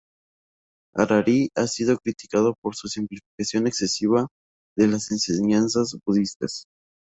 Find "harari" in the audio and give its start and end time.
0.95-1.51